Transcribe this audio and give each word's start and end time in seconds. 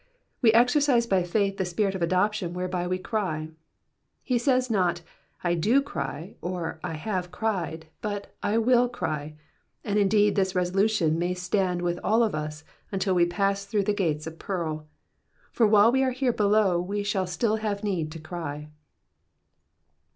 We 0.41 0.51
exercise 0.53 1.05
by 1.05 1.21
faith 1.21 1.57
the 1.57 1.63
spirit 1.63 1.93
of 1.93 2.01
adoption 2.01 2.55
whereby 2.55 2.87
we 2.87 2.97
cry. 2.97 3.49
He 4.23 4.39
says 4.39 4.67
not 4.67 5.03
I 5.43 5.53
do 5.53 5.79
cry, 5.79 6.33
or 6.41 6.79
I 6.83 6.93
have 6.93 7.29
cried, 7.31 7.85
but 8.01 8.35
I 8.41 8.57
will 8.57 8.89
cry, 8.89 9.35
and 9.83 9.99
indeed, 9.99 10.33
this 10.33 10.55
resolution 10.55 11.19
may 11.19 11.35
stand 11.35 11.83
with 11.83 11.99
all 12.03 12.23
of 12.23 12.33
us 12.33 12.63
until 12.91 13.13
we 13.13 13.27
pass 13.27 13.65
through 13.65 13.83
the 13.83 13.93
gates 13.93 14.25
of 14.25 14.39
nearl; 14.39 14.87
for 15.51 15.67
while 15.67 15.91
we 15.91 16.01
are 16.01 16.09
here 16.09 16.33
below 16.33 16.81
we 16.81 17.03
shall 17.03 17.27
still 17.27 17.57
have 17.57 17.83
need 17.83 18.11
to 18.13 18.17
cry. 18.19 18.69